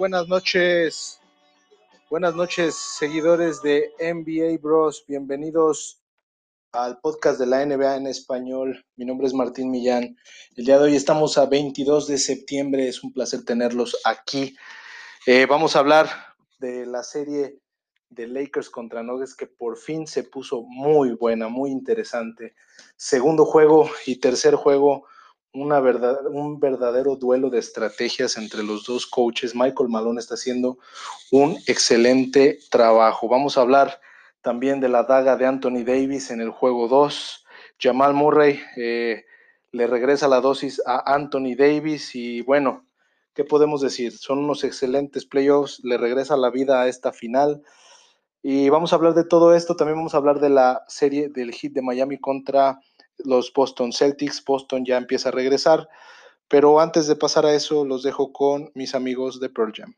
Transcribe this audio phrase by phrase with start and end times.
[0.00, 1.20] Buenas noches.
[2.08, 5.04] Buenas noches, seguidores de NBA Bros.
[5.06, 6.00] Bienvenidos
[6.72, 8.82] al podcast de la NBA en español.
[8.96, 10.16] Mi nombre es Martín Millán.
[10.56, 12.88] El día de hoy estamos a 22 de septiembre.
[12.88, 14.56] Es un placer tenerlos aquí.
[15.26, 16.08] Eh, vamos a hablar
[16.60, 17.58] de la serie
[18.08, 22.54] de Lakers contra Nuggets que por fin se puso muy buena, muy interesante.
[22.96, 25.04] Segundo juego y tercer juego
[25.52, 29.54] un verdadero duelo de estrategias entre los dos coaches.
[29.54, 30.78] Michael Malone está haciendo
[31.30, 33.28] un excelente trabajo.
[33.28, 34.00] Vamos a hablar
[34.42, 37.44] también de la daga de Anthony Davis en el juego 2.
[37.78, 39.24] Jamal Murray eh,
[39.72, 42.86] le regresa la dosis a Anthony Davis y bueno,
[43.34, 44.12] ¿qué podemos decir?
[44.16, 47.62] Son unos excelentes playoffs, le regresa la vida a esta final.
[48.42, 51.52] Y vamos a hablar de todo esto, también vamos a hablar de la serie del
[51.52, 52.80] hit de Miami contra
[53.24, 54.44] los Boston Celtics.
[54.44, 55.88] Boston ya empieza a regresar.
[56.48, 59.94] Pero antes de pasar a eso, los dejo con mis amigos de Pearl Jam.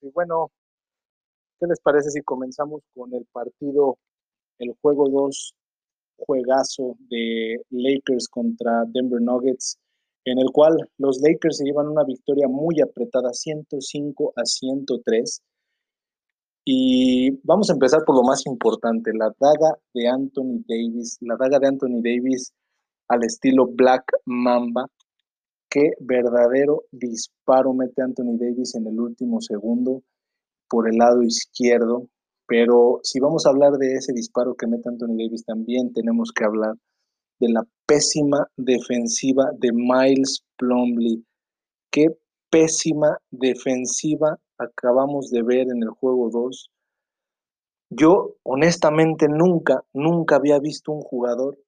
[0.00, 0.50] Y bueno,
[1.60, 3.98] ¿qué les parece si comenzamos con el partido,
[4.58, 5.54] el juego 2,
[6.18, 9.78] juegazo de Lakers contra Denver Nuggets,
[10.24, 15.42] en el cual los Lakers se llevan una victoria muy apretada, 105 a 103.
[16.64, 21.58] Y vamos a empezar por lo más importante, la daga de Anthony Davis, la daga
[21.58, 22.52] de Anthony Davis
[23.12, 24.86] al estilo Black Mamba.
[25.68, 30.02] Qué verdadero disparo mete Anthony Davis en el último segundo
[30.68, 32.08] por el lado izquierdo.
[32.46, 36.44] Pero si vamos a hablar de ese disparo que mete Anthony Davis, también tenemos que
[36.44, 36.74] hablar
[37.38, 41.22] de la pésima defensiva de Miles Plumley.
[41.90, 42.06] Qué
[42.50, 46.70] pésima defensiva acabamos de ver en el juego 2.
[47.90, 51.58] Yo honestamente nunca, nunca había visto un jugador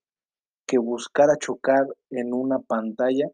[0.66, 3.28] que buscara chocar en una pantalla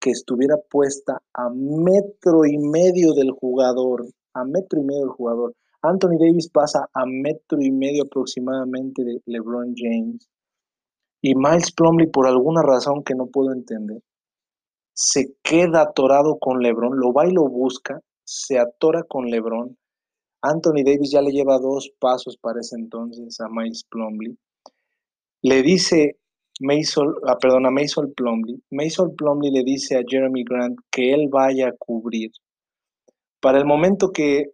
[0.00, 5.54] que estuviera puesta a metro y medio del jugador, a metro y medio del jugador.
[5.82, 10.28] Anthony Davis pasa a metro y medio aproximadamente de LeBron James.
[11.20, 14.02] Y Miles Plumley, por alguna razón que no puedo entender,
[14.92, 19.76] se queda atorado con LeBron, lo va y lo busca, se atora con LeBron.
[20.42, 24.36] Anthony Davis ya le lleva dos pasos para ese entonces a Miles Plumley.
[25.42, 26.18] Le dice
[26.60, 27.70] Mason, ah, perdona,
[28.16, 28.62] Plumley.
[29.16, 32.30] Plumley le dice a Jeremy Grant que él vaya a cubrir.
[33.40, 34.46] Para el momento que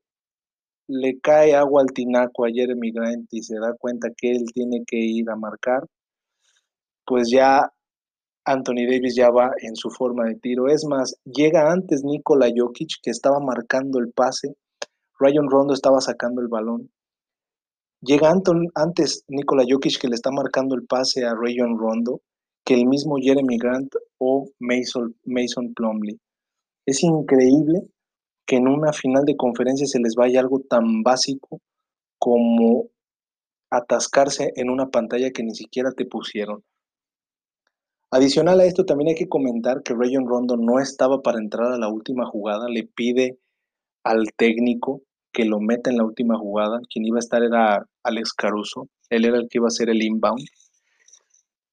[0.86, 4.84] le cae agua al tinaco a Jeremy Grant y se da cuenta que él tiene
[4.86, 5.86] que ir a marcar,
[7.06, 7.70] pues ya
[8.44, 10.68] Anthony Davis ya va en su forma de tiro.
[10.68, 14.56] Es más, llega antes Nikola Jokic que estaba marcando el pase.
[15.18, 16.90] Ryan Rondo estaba sacando el balón.
[18.04, 18.30] Llega
[18.74, 22.20] antes Nikola Jokic que le está marcando el pase a Rayon Rondo
[22.62, 26.20] que el mismo Jeremy Grant o Mason, Mason Plumley.
[26.86, 27.80] Es increíble
[28.46, 31.60] que en una final de conferencia se les vaya algo tan básico
[32.18, 32.90] como
[33.70, 36.62] atascarse en una pantalla que ni siquiera te pusieron.
[38.10, 41.78] Adicional a esto, también hay que comentar que Rayon Rondo no estaba para entrar a
[41.78, 43.38] la última jugada, le pide
[44.04, 45.02] al técnico
[45.34, 46.80] que lo meta en la última jugada.
[46.88, 48.88] Quien iba a estar era Alex Caruso.
[49.10, 50.46] Él era el que iba a hacer el inbound.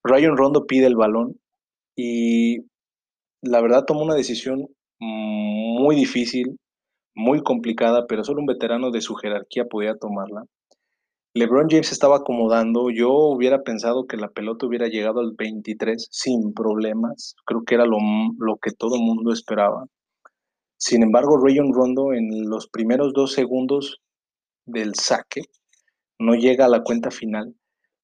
[0.04, 1.40] Ryan Rondo pide el balón
[1.96, 2.58] y
[3.42, 4.68] la verdad tomó una decisión
[5.00, 6.60] muy difícil,
[7.16, 10.44] muy complicada, pero solo un veterano de su jerarquía podía tomarla.
[11.34, 12.90] LeBron James estaba acomodando.
[12.90, 17.36] Yo hubiera pensado que la pelota hubiera llegado al 23 sin problemas.
[17.46, 18.00] Creo que era lo,
[18.38, 19.86] lo que todo el mundo esperaba.
[20.84, 24.02] Sin embargo, Rayon Rondo en los primeros dos segundos
[24.66, 25.44] del saque
[26.18, 27.54] no llega a la cuenta final,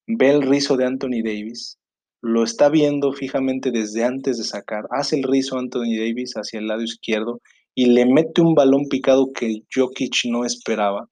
[0.05, 1.79] ve el rizo de Anthony Davis,
[2.21, 6.67] lo está viendo fijamente desde antes de sacar, hace el rizo Anthony Davis hacia el
[6.67, 7.41] lado izquierdo
[7.73, 11.09] y le mete un balón picado que Jokic no esperaba.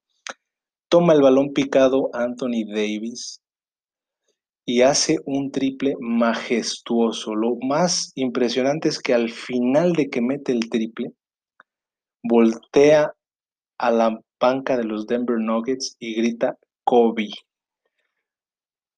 [0.88, 3.42] Toma el balón picado Anthony Davis
[4.66, 7.34] y hace un triple majestuoso.
[7.34, 11.12] Lo más impresionante es que al final de que mete el triple,
[12.28, 13.14] voltea
[13.78, 17.30] a la banca de los Denver Nuggets y grita Kobe.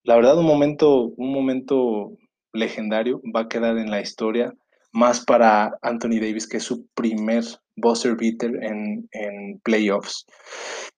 [0.03, 2.17] La verdad, un momento, un momento
[2.53, 4.53] legendario va a quedar en la historia,
[4.93, 7.43] más para Anthony Davis, que es su primer
[7.75, 10.25] Buster Beater en, en playoffs.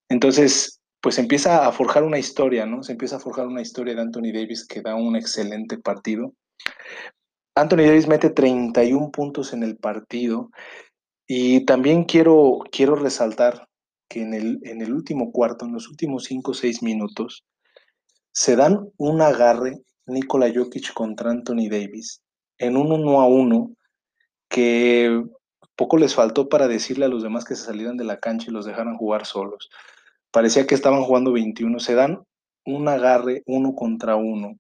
[0.09, 2.83] Entonces, pues empieza a forjar una historia, ¿no?
[2.83, 6.33] Se empieza a forjar una historia de Anthony Davis que da un excelente partido.
[7.55, 10.49] Anthony Davis mete 31 puntos en el partido
[11.31, 13.67] y también quiero, quiero resaltar
[14.09, 17.45] que en el, en el último cuarto, en los últimos 5 o 6 minutos,
[18.31, 22.23] se dan un agarre Nikola Jokic contra Anthony Davis
[22.57, 23.75] en un uno a uno
[24.49, 25.23] que
[25.75, 28.53] poco les faltó para decirle a los demás que se salieran de la cancha y
[28.53, 29.69] los dejaran jugar solos.
[30.31, 31.79] Parecía que estaban jugando 21.
[31.79, 32.23] Se dan
[32.65, 34.57] un agarre uno contra uno,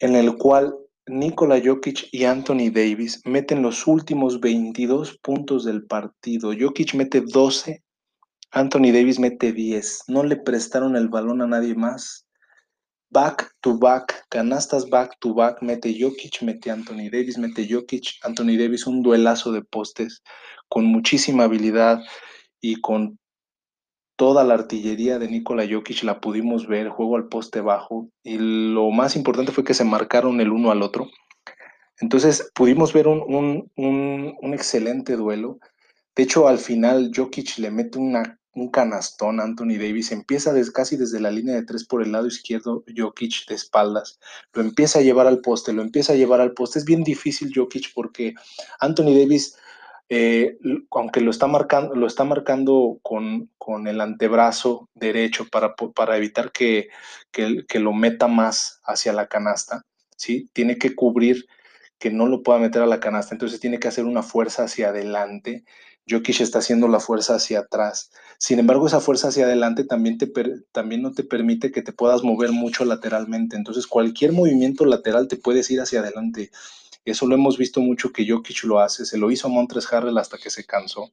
[0.00, 0.74] en el cual
[1.08, 6.52] Nikola Jokic y Anthony Davis meten los últimos 22 puntos del partido.
[6.58, 7.82] Jokic mete 12,
[8.50, 10.04] Anthony Davis mete 10.
[10.08, 12.26] No le prestaron el balón a nadie más.
[13.10, 18.58] Back to back, canastas back to back, mete Jokic, mete Anthony Davis, mete Jokic, Anthony
[18.58, 20.22] Davis, un duelazo de postes
[20.68, 22.00] con muchísima habilidad
[22.60, 23.18] y con
[24.18, 28.90] toda la artillería de Nikola Jokic la pudimos ver, juego al poste bajo, y lo
[28.90, 31.08] más importante fue que se marcaron el uno al otro.
[32.00, 35.60] Entonces pudimos ver un, un, excelente duelo.
[36.16, 40.96] De hecho, al final Jokic le mete una, un canastón a Anthony Davis, empieza casi
[40.96, 44.18] desde la línea de tres por el lado izquierdo, Jokic de espaldas,
[44.52, 46.80] lo empieza a llevar al poste, lo empieza a llevar al poste.
[46.80, 48.34] Es bien difícil Jokic porque
[48.80, 49.56] Anthony Davis
[50.10, 50.56] eh,
[50.90, 56.50] aunque lo está marcando, lo está marcando con, con el antebrazo derecho para, para evitar
[56.50, 56.88] que,
[57.30, 59.84] que, lo meta más hacia la canasta,
[60.16, 60.48] ¿sí?
[60.54, 61.46] Tiene que cubrir
[61.98, 64.88] que no lo pueda meter a la canasta, entonces tiene que hacer una fuerza hacia
[64.88, 65.64] adelante.
[66.08, 68.10] Jokic está haciendo la fuerza hacia atrás.
[68.38, 70.32] Sin embargo, esa fuerza hacia adelante también, te
[70.72, 73.56] también no te permite que te puedas mover mucho lateralmente.
[73.56, 76.50] Entonces, cualquier movimiento lateral te puedes ir hacia adelante.
[77.10, 79.04] Eso lo hemos visto mucho que Jokic lo hace.
[79.04, 81.10] Se lo hizo a Montres Harrell hasta que se cansó.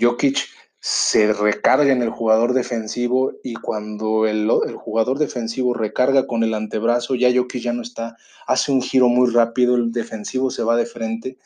[0.00, 0.48] Jokic
[0.84, 7.14] se recarga en el jugador defensivo y cuando el, jugador defensivo recarga con el antebrazo,
[7.14, 8.16] ya Jokic ya no está,
[8.48, 11.38] hace un giro muy rápido, el defensivo se va de frente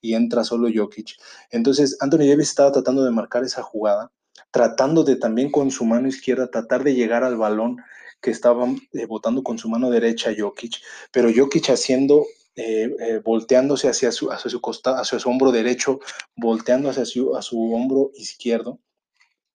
[0.00, 1.16] y entra solo Jokic.
[1.50, 4.12] Entonces, Anthony Davis estaba tratando de marcar esa jugada,
[4.52, 7.78] tratando de también con su mano izquierda tratar de llegar al balón
[8.20, 10.76] que estaba eh, botando con su mano derecha Jokic,
[11.10, 12.24] pero Jokic haciendo
[12.56, 16.00] eh, eh, volteándose hacia su, hacia su costado, hacia su hombro derecho,
[16.36, 18.78] volteando hacia su, a su hombro izquierdo,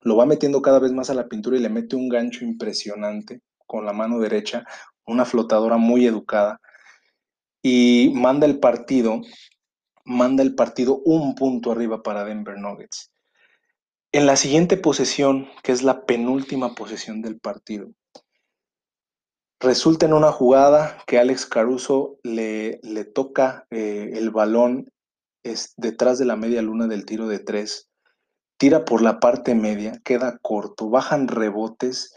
[0.01, 3.41] lo va metiendo cada vez más a la pintura y le mete un gancho impresionante
[3.65, 4.65] con la mano derecha,
[5.05, 6.59] una flotadora muy educada,
[7.61, 9.21] y manda el partido,
[10.05, 13.11] manda el partido un punto arriba para Denver Nuggets.
[14.11, 17.91] En la siguiente posesión, que es la penúltima posesión del partido,
[19.61, 24.89] Resulta en una jugada que Alex Caruso le, le toca eh, el balón
[25.43, 27.89] es, detrás de la media luna del tiro de tres,
[28.57, 32.13] tira por la parte media, queda corto, bajan rebotes.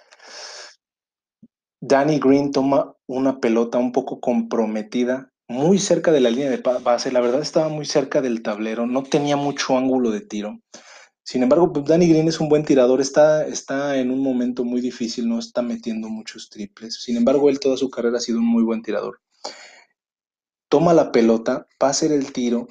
[1.81, 7.11] Danny Green toma una pelota un poco comprometida, muy cerca de la línea de base,
[7.11, 10.61] la verdad estaba muy cerca del tablero, no tenía mucho ángulo de tiro.
[11.25, 14.81] Sin embargo, pues, Danny Green es un buen tirador, está, está en un momento muy
[14.81, 17.00] difícil, no está metiendo muchos triples.
[17.00, 19.21] Sin embargo, él toda su carrera ha sido un muy buen tirador.
[20.69, 22.67] Toma la pelota, va a hacer el tiro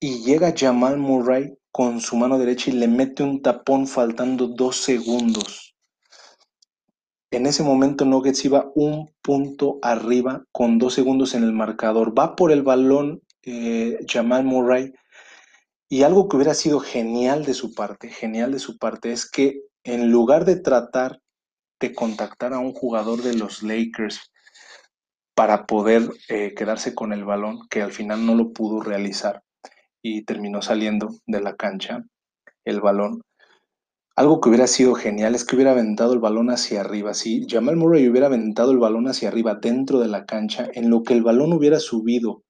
[0.00, 4.76] y llega Jamal Murray con su mano derecha y le mete un tapón faltando dos
[4.76, 5.76] segundos.
[7.30, 12.16] En ese momento Nuggets iba un punto arriba con dos segundos en el marcador.
[12.18, 14.92] Va por el balón eh, Jamal Murray
[15.92, 19.60] y algo que hubiera sido genial de su parte, genial de su parte, es que
[19.84, 21.20] en lugar de tratar
[21.78, 24.32] de contactar a un jugador de los Lakers
[25.34, 29.42] para poder eh, quedarse con el balón, que al final no lo pudo realizar
[30.00, 32.02] y terminó saliendo de la cancha
[32.64, 33.20] el balón.
[34.16, 37.12] Algo que hubiera sido genial es que hubiera aventado el balón hacia arriba.
[37.12, 41.02] Si Jamal Murray hubiera aventado el balón hacia arriba dentro de la cancha, en lo
[41.02, 42.44] que el balón hubiera subido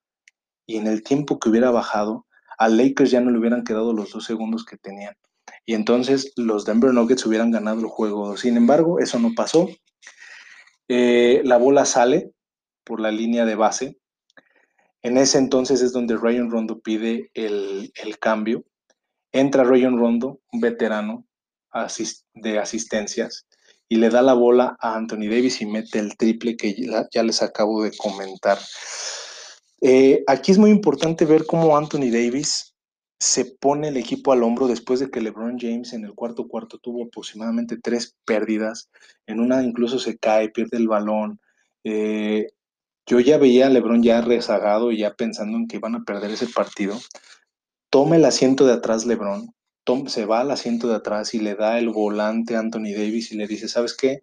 [0.64, 2.24] y en el tiempo que hubiera bajado,
[2.62, 5.16] a Lakers ya no le hubieran quedado los dos segundos que tenían.
[5.66, 8.36] Y entonces los Denver Nuggets hubieran ganado el juego.
[8.36, 9.68] Sin embargo, eso no pasó.
[10.86, 12.30] Eh, la bola sale
[12.84, 13.98] por la línea de base.
[15.02, 17.90] En ese entonces es donde Rayon Rondo pide el,
[18.20, 18.64] cambio.
[19.32, 21.26] Entra Rayon Rondo, un veterano
[22.34, 23.46] de asistencias,
[23.88, 26.76] y le da la bola a Anthony Davis y mete el triple que
[27.10, 28.58] ya les acabo de comentar.
[29.82, 32.72] Eh, aquí es muy importante ver cómo Anthony Davis
[33.18, 36.78] se pone el equipo al hombro después de que LeBron James en el cuarto cuarto
[36.78, 38.90] tuvo aproximadamente tres pérdidas.
[39.26, 41.40] En una incluso se cae, pierde el balón.
[41.82, 42.46] Eh,
[43.06, 46.30] yo ya veía a LeBron ya rezagado y ya pensando en que iban a perder
[46.30, 46.96] ese partido.
[47.90, 49.52] Toma el asiento de atrás LeBron,
[50.06, 53.36] se va al asiento de atrás y le da el volante a Anthony Davis y
[53.36, 54.22] le dice, ¿sabes qué?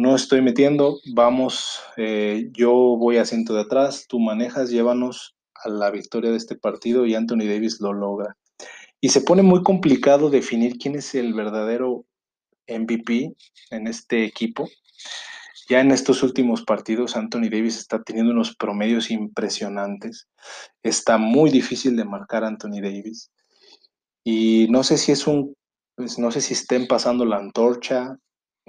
[0.00, 5.90] No estoy metiendo, vamos, eh, yo voy asiento de atrás, tú manejas, llévanos a la
[5.90, 8.34] victoria de este partido y Anthony Davis lo logra.
[9.02, 12.06] Y se pone muy complicado definir quién es el verdadero
[12.66, 13.36] MVP
[13.72, 14.70] en este equipo.
[15.68, 20.28] Ya en estos últimos partidos, Anthony Davis está teniendo unos promedios impresionantes.
[20.82, 23.30] Está muy difícil de marcar a Anthony Davis.
[24.24, 25.54] Y no sé si es un,
[25.94, 28.16] pues, no sé si estén pasando la antorcha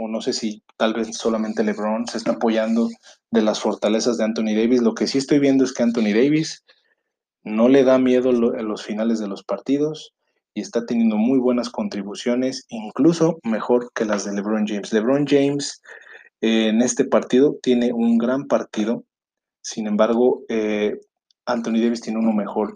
[0.08, 2.90] no sé si tal vez solamente LeBron se está apoyando
[3.32, 4.82] de las fortalezas de Anthony Davis.
[4.82, 6.64] Lo que sí estoy viendo es que Anthony Davis
[7.44, 10.14] no le da miedo en los finales de los partidos
[10.54, 14.92] y está teniendo muy buenas contribuciones, incluso mejor que las de LeBron James.
[14.92, 15.82] LeBron James
[16.42, 19.06] eh, en este partido tiene un gran partido,
[19.62, 21.00] sin embargo, eh,
[21.46, 22.76] Anthony Davis tiene uno mejor.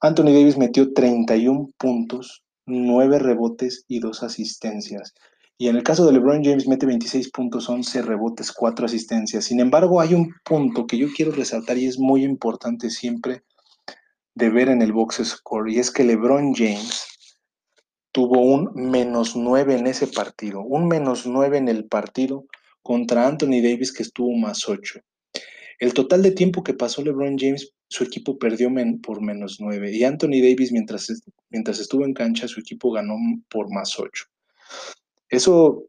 [0.00, 5.14] Anthony Davis metió 31 puntos, 9 rebotes y 2 asistencias.
[5.58, 9.44] Y en el caso de LeBron James mete 26 puntos, 11 rebotes, 4 asistencias.
[9.46, 13.42] Sin embargo, hay un punto que yo quiero resaltar y es muy importante siempre
[14.34, 17.06] de ver en el box score, y es que LeBron James
[18.12, 22.44] tuvo un menos 9 en ese partido, un menos 9 en el partido
[22.82, 25.00] contra Anthony Davis que estuvo más 8.
[25.78, 28.70] El total de tiempo que pasó LeBron James, su equipo perdió
[29.02, 31.10] por menos 9 y Anthony Davis mientras,
[31.48, 33.16] mientras estuvo en cancha, su equipo ganó
[33.48, 34.24] por más 8.
[35.28, 35.86] Eso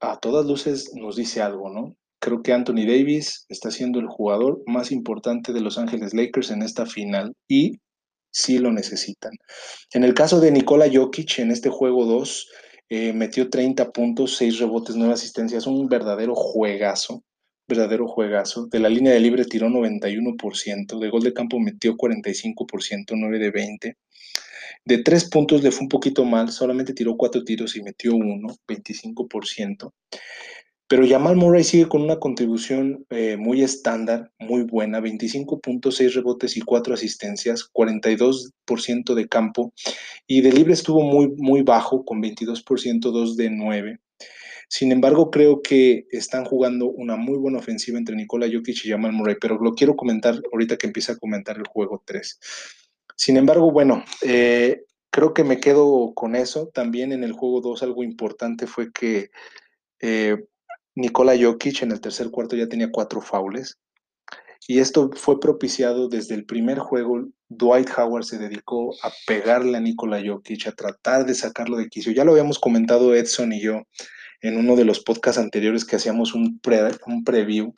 [0.00, 1.96] a todas luces nos dice algo, ¿no?
[2.20, 6.62] Creo que Anthony Davis está siendo el jugador más importante de Los Ángeles Lakers en
[6.62, 7.80] esta final y
[8.30, 9.32] sí lo necesitan.
[9.92, 12.48] En el caso de Nikola Jokic, en este juego 2,
[12.88, 17.22] eh, metió 30 puntos, 6 rebotes, 9 asistencias, un verdadero juegazo,
[17.68, 18.66] verdadero juegazo.
[18.66, 23.50] De la línea de libre tiró 91%, de gol de campo metió 45%, 9 de
[23.50, 23.96] 20.
[24.86, 28.54] De tres puntos le fue un poquito mal, solamente tiró cuatro tiros y metió uno,
[28.68, 29.92] 25%.
[30.88, 36.60] Pero Jamal Murray sigue con una contribución eh, muy estándar, muy buena, 25.6 rebotes y
[36.60, 39.72] 4 asistencias, 42% de campo,
[40.28, 43.98] y de libre estuvo muy, muy bajo, con 22%, 2 de 9.
[44.68, 49.12] Sin embargo, creo que están jugando una muy buena ofensiva entre Nikola Jokic y Jamal
[49.12, 52.38] Murray, pero lo quiero comentar ahorita que empiece a comentar el juego 3.
[53.16, 56.68] Sin embargo, bueno, eh, creo que me quedo con eso.
[56.72, 59.30] También en el juego 2 algo importante fue que
[60.00, 60.36] eh,
[60.94, 63.78] Nikola Jokic en el tercer cuarto ya tenía cuatro faules.
[64.68, 67.28] Y esto fue propiciado desde el primer juego.
[67.48, 72.12] Dwight Howard se dedicó a pegarle a Nikola Jokic, a tratar de sacarlo de quicio.
[72.12, 73.82] Ya lo habíamos comentado Edson y yo
[74.42, 76.60] en uno de los podcasts anteriores que hacíamos un,
[77.06, 77.74] un preview,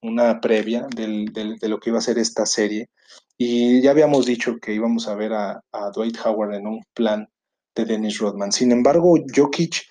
[0.00, 2.88] una previa de lo que iba a ser esta serie.
[3.36, 5.60] Y ya habíamos dicho que íbamos a ver a,
[5.94, 7.28] Dwight Howard en un plan
[7.74, 8.52] de Dennis Rodman.
[8.52, 9.82] Sin embargo, Jokic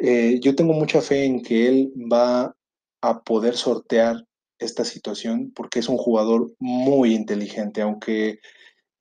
[0.00, 2.54] eh, yo tengo mucha fe en que él va
[3.00, 4.24] a poder sortear
[4.58, 8.40] esta situación porque es un jugador muy inteligente, aunque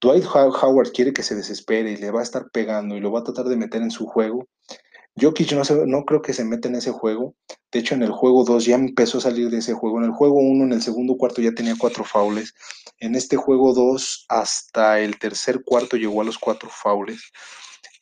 [0.01, 3.22] Dwight Howard quiere que se desespere y le va a estar pegando y lo va
[3.22, 4.45] a tratar de meter en su juego.
[5.19, 7.36] Jokic no, no creo que se meta en ese juego.
[7.72, 9.98] De hecho, en el juego 2 ya empezó a salir de ese juego.
[9.98, 12.53] En el juego 1, en el segundo cuarto ya tenía cuatro faules.
[13.00, 17.31] En este juego 2, hasta el tercer cuarto llegó a los cuatro faules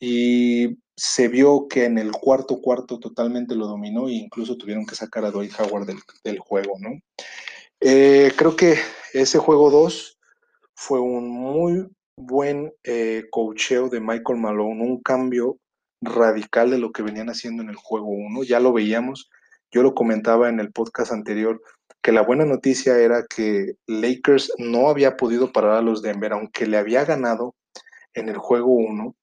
[0.00, 4.94] y se vio que en el cuarto cuarto totalmente lo dominó e incluso tuvieron que
[4.94, 5.86] sacar a Dwight Howard
[6.22, 6.90] del, juego, ¿no?
[7.80, 8.76] Eh, creo que
[9.12, 10.18] ese juego 2
[10.74, 15.58] fue un muy buen eh, coacheo de Michael Malone, un cambio
[16.04, 19.30] radical de lo que venían haciendo en el juego 1, ya lo veíamos,
[19.70, 21.60] yo lo comentaba en el podcast anterior,
[22.02, 26.66] que la buena noticia era que Lakers no había podido parar a los Denver, aunque
[26.66, 27.54] le había ganado
[28.12, 29.14] en el juego 1,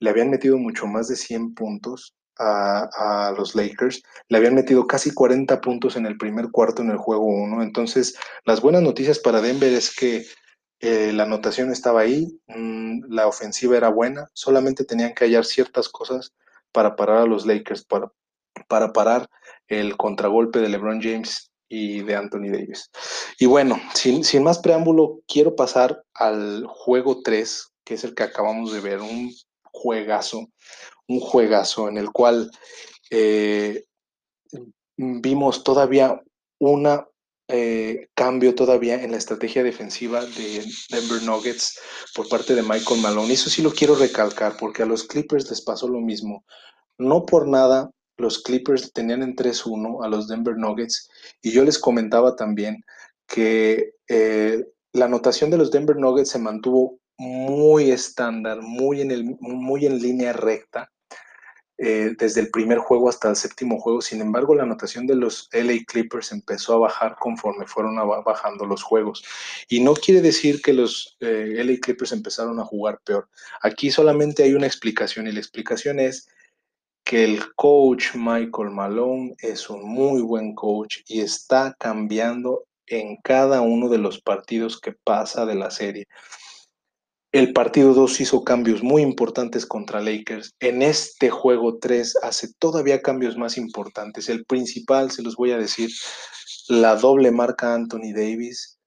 [0.00, 5.12] le habían metido mucho más de 100 puntos a, los Lakers, le habían metido casi
[5.12, 7.62] 40 puntos en el primer cuarto en el juego 1.
[7.62, 10.24] Entonces, las buenas noticias para Denver es que
[10.80, 15.88] eh, la anotación estaba ahí, mm, la ofensiva era buena, solamente tenían que hallar ciertas
[15.88, 16.32] cosas
[16.72, 18.12] para parar a los Lakers, para,
[18.68, 19.28] para parar
[19.66, 22.90] el contragolpe de LeBron James y de Anthony Davis.
[23.38, 28.22] Y bueno, sin, sin más preámbulo, quiero pasar al juego 3, que es el que
[28.22, 30.48] acabamos de ver, un juegazo,
[31.06, 32.50] un juegazo en el cual
[33.10, 33.84] eh,
[34.96, 36.22] vimos todavía
[36.58, 36.86] un
[37.48, 41.80] eh, cambio todavía en la estrategia defensiva de Denver Nuggets
[42.14, 43.32] por parte de Michael Malone.
[43.32, 46.44] Eso sí lo quiero recalcar porque a los Clippers les pasó lo mismo.
[46.98, 51.08] No por nada los Clippers tenían en 3-1 a los Denver Nuggets
[51.40, 52.84] y yo les comentaba también
[53.26, 59.24] que eh, la anotación de los Denver Nuggets se mantuvo muy estándar, muy en, el,
[59.40, 60.90] muy en línea recta.
[61.80, 64.00] Eh, desde el primer juego hasta el séptimo juego.
[64.00, 68.82] Sin embargo, la anotación de los LA Clippers empezó a bajar conforme fueron bajando los
[68.82, 69.24] juegos.
[69.68, 73.28] Y no quiere decir que los eh, LA Clippers empezaron a jugar peor.
[73.62, 76.28] Aquí solamente hay una explicación y la explicación es
[77.04, 83.60] que el coach Michael Malone es un muy buen coach y está cambiando en cada
[83.60, 86.08] uno de los partidos que pasa de la serie.
[87.30, 90.54] El partido 2 hizo cambios muy importantes contra Lakers.
[90.60, 94.30] En este juego 3 hace todavía cambios más importantes.
[94.30, 95.90] El principal, se los voy a decir,
[96.68, 98.78] la doble marca Anthony Davis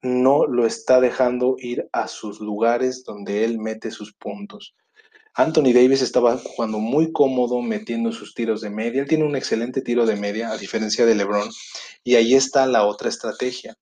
[0.00, 4.76] no lo está dejando ir a sus lugares donde él mete sus puntos.
[5.34, 9.00] Anthony Davis estaba jugando muy cómodo metiendo sus tiros de media.
[9.00, 11.50] Él tiene un excelente tiro de media, a diferencia de LeBron.
[12.04, 13.76] Y ahí está la otra estrategia.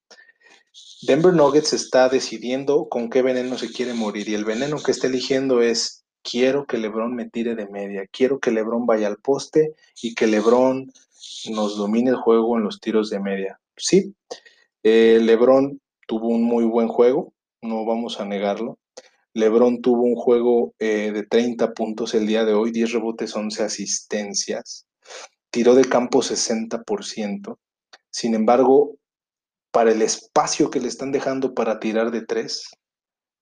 [1.03, 4.29] Denver Nuggets está decidiendo con qué veneno se quiere morir.
[4.29, 8.07] Y el veneno que está eligiendo es: quiero que LeBron me tire de media.
[8.11, 10.93] Quiero que LeBron vaya al poste y que LeBron
[11.51, 13.59] nos domine el juego en los tiros de media.
[13.77, 14.15] Sí,
[14.83, 18.79] eh, LeBron tuvo un muy buen juego, no vamos a negarlo.
[19.33, 23.63] LeBron tuvo un juego eh, de 30 puntos el día de hoy, 10 rebotes, 11
[23.63, 24.87] asistencias.
[25.51, 27.59] Tiró de campo 60%.
[28.11, 28.97] Sin embargo,
[29.71, 32.71] para el espacio que le están dejando para tirar de tres,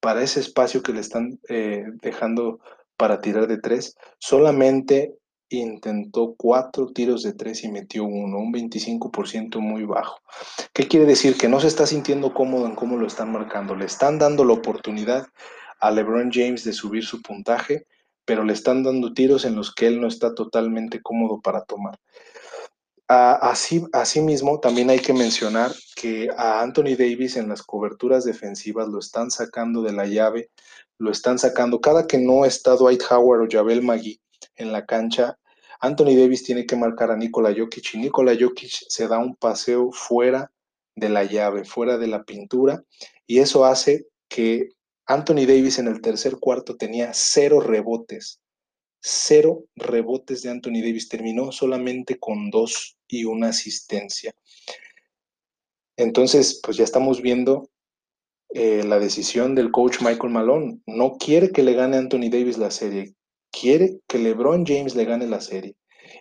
[0.00, 2.61] para ese espacio que le están eh, dejando
[2.97, 5.14] para tirar de tres, solamente
[5.50, 10.18] intentó cuatro tiros de tres y metió uno, un 25% muy bajo.
[10.73, 11.37] ¿Qué quiere decir?
[11.38, 13.75] Que no se está sintiendo cómodo en cómo lo están marcando.
[13.75, 15.26] Le están dando la oportunidad
[15.80, 17.87] a LeBron James de subir su puntaje,
[18.24, 21.98] pero le están dando tiros en los que él no está totalmente cómodo para tomar.
[23.09, 28.99] Así, asimismo, también hay que mencionar que a Anthony Davis en las coberturas defensivas lo
[28.99, 30.51] están sacando de la llave,
[30.99, 31.81] lo están sacando.
[31.81, 34.21] Cada que no está Dwight Howard o Javel Magui
[34.57, 35.38] en la cancha,
[35.81, 39.90] Anthony Davis tiene que marcar a Nikola Jokic y Nikola Jokic se da un paseo
[39.90, 40.53] fuera
[40.94, 42.85] de la llave, fuera de la pintura,
[43.27, 44.68] y eso hace que
[45.07, 48.40] Anthony Davis en el tercer cuarto tenía cero rebotes,
[49.01, 54.33] cero rebotes de Anthony Davis, terminó solamente con dos y una asistencia.
[55.97, 57.68] Entonces, pues ya estamos viendo
[58.55, 60.79] eh, la decisión del coach Michael Malone.
[60.87, 63.14] No quiere que le gane Anthony Davis la serie,
[63.51, 65.75] quiere que LeBron James le gane la serie.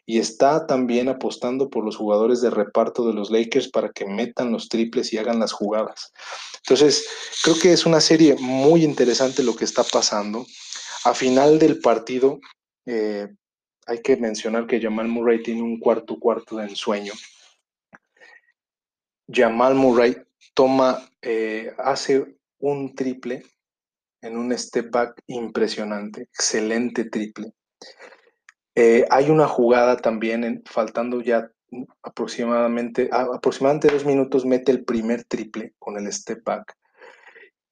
[0.05, 4.51] Y está también apostando por los jugadores de reparto de los Lakers para que metan
[4.51, 6.11] los triples y hagan las jugadas.
[6.57, 7.07] Entonces,
[7.43, 10.45] creo que es una serie muy interesante lo que está pasando.
[11.05, 12.39] A final del partido,
[12.85, 13.27] eh,
[13.87, 17.13] hay que mencionar que Jamal Murray tiene un cuarto cuarto de ensueño.
[19.27, 20.15] Jamal Murray
[20.53, 23.43] toma, eh, hace un triple
[24.21, 27.53] en un step back impresionante, excelente triple.
[28.75, 31.49] Eh, hay una jugada también, faltando ya
[32.01, 36.77] aproximadamente, aproximadamente dos minutos mete el primer triple con el step back.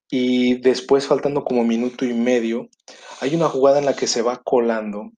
[0.10, 2.70] Y después, faltando como minuto y medio,
[3.22, 5.12] hay una jugada en la que se va colando.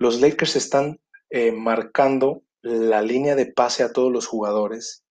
[0.00, 5.04] Los Lakers están eh, marcando la línea de pase a todos los jugadores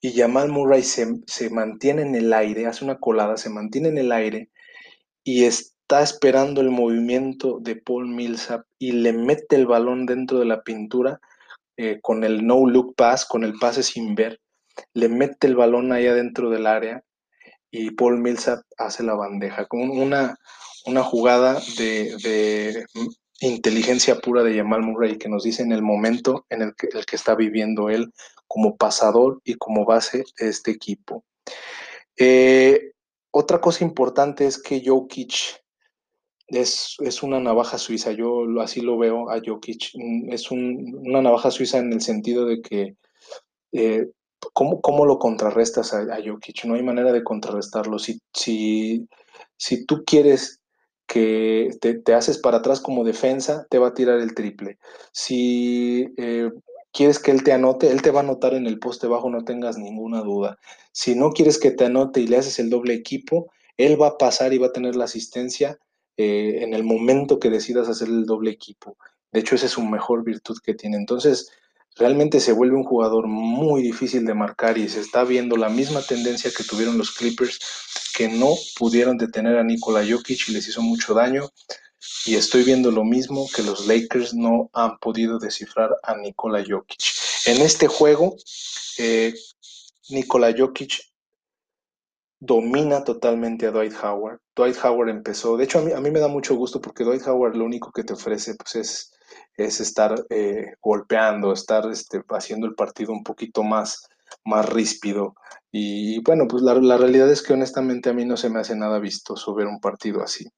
[0.00, 3.98] y Jamal Murray se, se, mantiene en el aire, hace una colada, se mantiene en
[3.98, 4.48] el aire
[5.22, 10.46] y está esperando el movimiento de Paul Millsap y le mete el balón dentro de
[10.46, 11.20] la pintura
[11.76, 14.40] eh, con el no look pass, con el pase sin ver,
[14.94, 17.04] le mete el balón ahí adentro del área
[17.70, 20.38] y Paul Millsap hace la bandeja, con una,
[20.86, 22.86] una jugada de,
[23.48, 27.06] inteligencia pura de Jamal Murray que nos dice en el momento en el que, el
[27.06, 28.12] que está viviendo él
[28.46, 31.24] como pasador y como base de este equipo.
[32.16, 32.92] Eh,
[33.30, 35.62] otra cosa importante es que Jokic
[36.48, 41.78] es, una navaja suiza, yo así lo veo a Jokic, mm, es una navaja suiza
[41.78, 42.96] en el sentido de que
[43.72, 44.10] eh,
[44.52, 46.64] ¿cómo, lo contrarrestas a, Jokic?
[46.64, 47.98] No hay manera de contrarrestarlo.
[47.98, 49.06] Si, si,
[49.56, 50.59] si tú quieres
[51.10, 54.78] que te, haces para atrás como defensa, te va a tirar el triple.
[55.10, 56.52] Si eh,
[56.92, 59.44] quieres que él te anote, él te va a anotar en el poste bajo, no
[59.44, 60.60] tengas ninguna duda.
[60.92, 64.18] Si no quieres que te anote y le haces el doble equipo, él va a
[64.18, 65.80] pasar y va a tener la asistencia
[66.16, 68.96] eh, en el momento que decidas hacer el doble equipo.
[69.32, 70.96] De hecho, esa es su mejor virtud que tiene.
[70.96, 71.50] Entonces,
[72.00, 76.00] realmente se vuelve un jugador muy difícil de marcar y se está viendo la misma
[76.00, 77.60] tendencia que tuvieron los Clippers,
[78.16, 81.50] que no pudieron detener a Nikola Jokic y les hizo mucho daño.
[82.24, 87.02] Y estoy viendo lo mismo que los Lakers no han podido descifrar a Nikola Jokic.
[87.44, 88.34] En este juego,
[88.96, 89.34] eh,
[90.08, 91.02] Nikola Jokic
[92.38, 94.40] domina totalmente a Dwight Howard.
[94.56, 97.26] Dwight Howard empezó, de hecho a mí, a mí me da mucho gusto porque Dwight
[97.26, 99.12] Howard lo único que te ofrece pues es,
[99.56, 104.08] es estar eh, golpeando, estar este, haciendo el partido un poquito más,
[104.44, 105.34] más ríspido.
[105.70, 108.74] Y bueno, pues la, la, realidad es que honestamente a mí no se me hace
[108.74, 110.48] nada vistoso ver un partido así.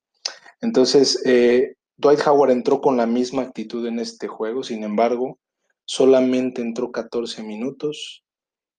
[0.61, 5.39] Entonces, eh, Dwight Howard entró con la misma actitud en este juego, sin embargo,
[5.85, 8.23] solamente entró 14 minutos,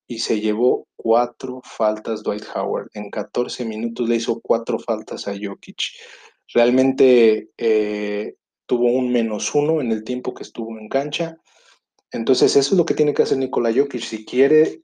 [0.07, 2.89] y se llevó cuatro faltas Dwight Howard.
[2.93, 5.81] En 14 minutos le hizo cuatro faltas a Jokic.
[6.53, 8.35] Realmente eh,
[8.73, 11.37] tuvo un menos uno en el tiempo que estuvo en cancha.
[12.11, 14.01] Entonces eso es lo que tiene que hacer Nikola Jokic.
[14.01, 14.81] Si quiere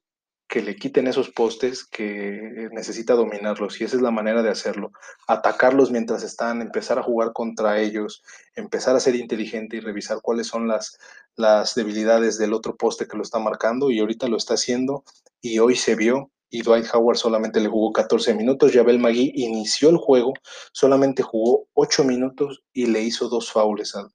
[0.47, 4.91] que le quiten esos postes, que necesita dominarlos y esa es la manera de hacerlo.
[5.28, 8.21] Atacarlos mientras están, empezar a jugar contra ellos,
[8.54, 10.99] empezar a ser inteligente y revisar cuáles son las,
[11.36, 15.04] las debilidades del otro poste que lo está marcando y ahorita lo está haciendo
[15.41, 18.74] y hoy se vio y Dwight Howard solamente le jugó 14 minutos.
[18.74, 20.34] Yabel Magui inició el juego,
[20.72, 24.08] solamente jugó 8 minutos y le hizo dos faules a,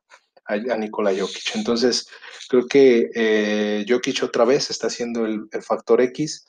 [0.47, 1.55] a, Nikola Jokic.
[1.55, 2.07] Entonces,
[2.49, 6.47] creo que eh, Jokic otra vez está haciendo el, el, factor X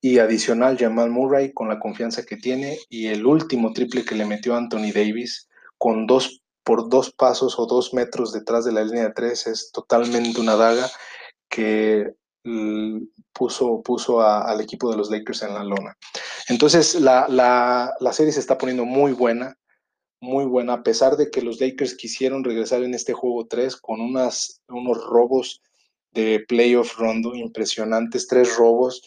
[0.00, 4.26] y adicional Jamal Murray con la confianza que tiene y el último triple que le
[4.26, 9.04] metió Anthony Davis con dos por dos pasos o dos metros detrás de la línea
[9.04, 10.88] de tres es totalmente una daga
[11.48, 12.14] que
[13.32, 15.96] puso, puso a, al equipo de los Lakers en la lona.
[16.48, 19.56] Entonces la, la, serie se está poniendo muy buena
[20.22, 24.00] muy buena, a pesar de que los Lakers quisieron regresar en este juego 3 con
[24.00, 25.60] unos robos
[26.12, 29.02] de playoff rondo impresionantes, tres robos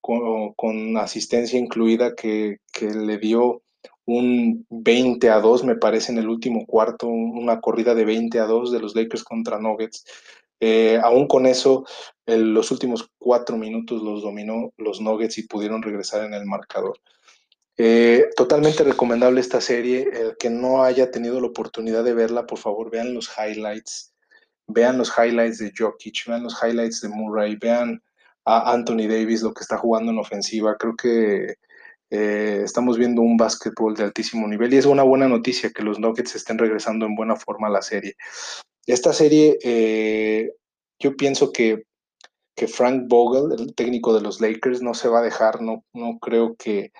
[0.00, 3.62] con, con asistencia incluida que, que, le dio
[4.04, 8.44] un 20 a 2, me parece, en el último cuarto, una corrida de 20 a
[8.44, 10.04] 2 de los Lakers contra Nuggets.
[10.64, 11.84] Eh, aún con eso,
[12.24, 17.00] en los últimos cuatro minutos los dominó los Nuggets y pudieron regresar en el marcador.
[17.76, 20.08] Eh, totalmente recomendable esta serie.
[20.12, 24.14] El que no haya tenido la oportunidad de verla, por favor, vean los highlights.
[24.68, 28.00] Vean los highlights de Jokic, vean los highlights de Murray, vean
[28.44, 30.76] a Anthony Davis lo que está jugando en ofensiva.
[30.78, 31.56] Creo que
[32.10, 35.98] eh, estamos viendo un básquetbol de altísimo nivel y es una buena noticia que los
[35.98, 38.14] Nuggets estén regresando en buena forma a la serie.
[38.86, 40.52] Esta serie, eh,
[40.98, 41.84] yo pienso que,
[42.68, 46.54] Frank Vogel, el técnico de los Lakers, no se va a dejar, no, no creo
[46.54, 46.92] que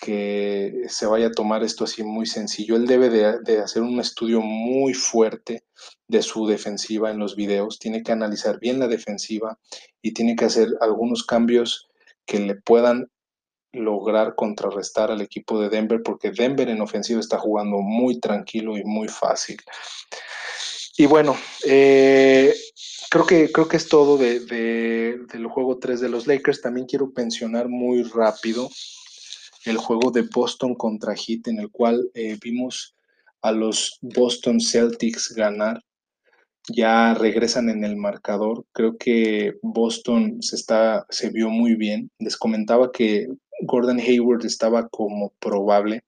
[0.00, 2.76] que se vaya a tomar esto así muy sencillo.
[2.76, 5.64] Él debe de, de, hacer un estudio muy fuerte
[6.08, 9.58] de su defensiva en los videos, tiene que analizar bien la defensiva
[10.02, 11.88] y tiene que hacer algunos cambios
[12.24, 13.10] que le puedan
[13.72, 18.84] lograr contrarrestar al equipo de Denver, porque Denver en ofensiva está jugando muy tranquilo y
[18.84, 19.58] muy fácil.
[20.96, 22.54] Y bueno, eh,
[23.10, 26.60] creo, que, creo que es todo de, de, del juego 3 de los Lakers.
[26.60, 28.68] También quiero pensionar muy rápido
[29.64, 32.94] el juego de Boston contra Heat, en el cual eh, vimos
[33.42, 35.82] a los Boston Celtics ganar.
[36.68, 38.64] Ya regresan en el marcador.
[38.72, 42.10] Creo que Boston se, está, se vio muy bien.
[42.18, 43.28] Les comentaba que
[43.62, 46.04] Gordon Hayward estaba como probable.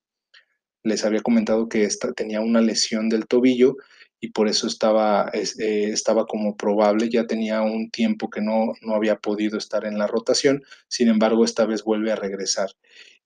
[0.82, 3.76] Les había comentado que esta, tenía una lesión del tobillo
[4.22, 8.94] y por eso estaba, eh, estaba como probable, ya tenía un tiempo que no, no
[8.94, 12.70] había podido estar en la rotación, sin embargo esta vez vuelve a regresar.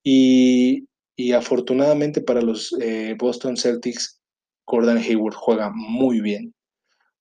[0.03, 4.23] Y, y afortunadamente para los eh, Boston Celtics,
[4.67, 6.55] Gordon Hayward juega muy bien,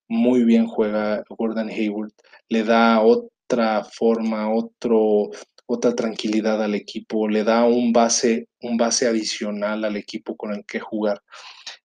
[0.08, 2.14] muy bien juega Gordon Hayward,
[2.48, 5.32] le da otra forma, otro,
[5.68, 10.66] otra tranquilidad al equipo, le da un base, un base adicional al equipo con el
[10.66, 11.22] que jugar.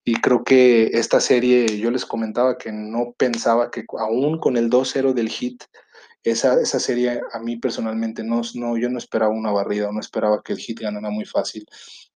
[0.05, 4.71] Y creo que esta serie, yo les comentaba que no pensaba que aún con el
[4.71, 5.65] 2-0 del hit,
[6.23, 10.43] esa, esa serie a mí personalmente no, no, yo no esperaba una barrida, no esperaba
[10.43, 11.67] que el hit ganara muy fácil.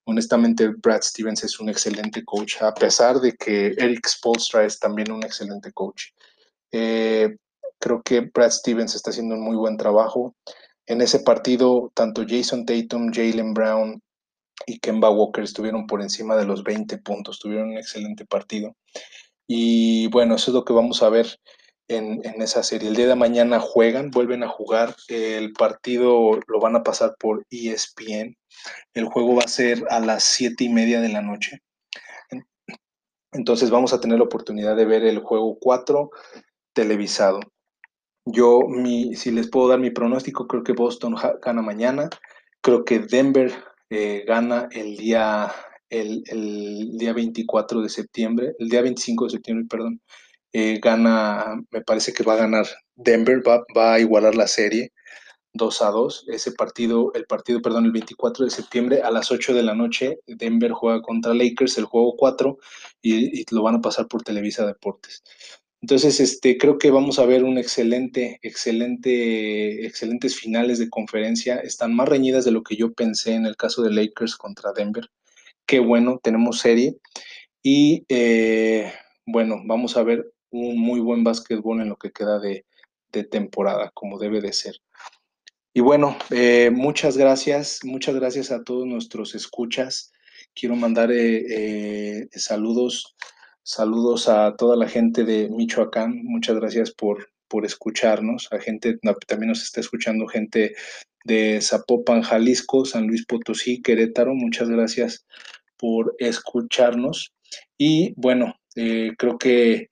[0.04, 5.10] Honestamente, Brad Stevens es un excelente coach, a pesar de que Eric Spolstra es también
[5.10, 6.08] un excelente coach.
[6.70, 7.36] Eh,
[7.78, 10.34] creo que Brad Stevens está haciendo un muy buen trabajo.
[10.86, 14.02] En ese partido, tanto Jason Tatum, Jalen Brown
[14.66, 18.76] y Kemba Walker estuvieron por encima de los 20 puntos, tuvieron un excelente partido.
[19.46, 21.38] Y bueno, eso es lo que vamos a ver
[21.88, 22.88] en, esa serie.
[22.88, 24.96] El día de mañana juegan, vuelven a jugar.
[25.08, 28.36] El partido lo van a pasar por ESPN.
[28.94, 31.60] El juego va a ser a las siete y media de la noche.
[33.32, 36.10] Entonces vamos a tener la oportunidad de ver el juego 4
[36.72, 37.40] televisado.
[38.26, 42.08] Yo, mi, si les puedo dar mi pronóstico, creo que Boston gana mañana.
[42.60, 43.52] Creo que Denver
[43.90, 45.52] eh, gana el día,
[45.90, 50.00] el, el día 24 de septiembre, el día 25 de septiembre, perdón
[50.54, 54.92] eh, gana, me parece que va a ganar Denver, va, va, a igualar la serie.
[55.52, 56.26] 2 a 2.
[56.28, 60.20] Ese partido, el partido, perdón, el 24 de septiembre a las 8 de la noche,
[60.26, 62.56] Denver juega contra Lakers, el juego 4,
[63.02, 65.22] y, y lo van a pasar por Televisa Deportes.
[65.84, 71.56] Entonces, este, creo que vamos a ver un excelente, excelente, excelentes finales de conferencia.
[71.56, 75.10] Están más reñidas de lo que yo pensé en el caso de Lakers contra Denver.
[75.66, 76.96] Qué bueno, tenemos serie.
[77.62, 78.94] Y eh,
[79.26, 82.64] bueno, vamos a ver un muy buen básquetbol en lo que queda de,
[83.30, 84.76] temporada, como debe de ser.
[85.74, 90.12] Y bueno, eh, muchas gracias, muchas gracias a todos nuestros escuchas.
[90.54, 93.14] Quiero mandar eh, saludos,
[93.64, 96.22] saludos a toda la gente de Michoacán.
[96.22, 98.48] Muchas gracias por, por escucharnos.
[98.52, 100.76] A gente, también nos está escuchando gente
[101.24, 104.34] de Zapopan, Jalisco, San Luis Potosí, Querétaro.
[104.34, 105.26] Muchas gracias
[105.76, 107.32] por escucharnos.
[107.76, 109.90] Y bueno, creo que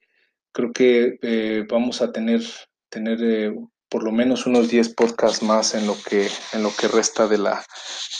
[0.53, 2.43] creo que vamos a tener,
[2.89, 3.55] tener
[3.89, 7.39] por lo menos unos 10 podcasts más en lo que, en lo que resta de
[7.39, 7.65] la,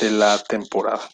[0.01, 1.09] de la temporada.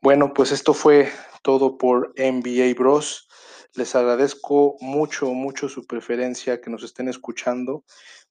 [0.00, 1.10] Bueno, pues esto fue
[1.46, 3.28] todo por NBA Bros.
[3.74, 7.84] Les agradezco mucho, mucho su preferencia, que nos estén escuchando.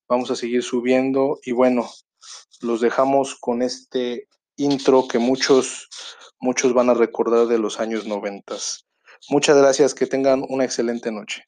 [0.09, 1.89] Vamos a seguir subiendo y bueno,
[2.59, 5.87] los dejamos con este intro que muchos,
[6.41, 8.85] muchos van a recordar de los años noventas.
[9.29, 11.45] Muchas gracias, que tengan una excelente noche.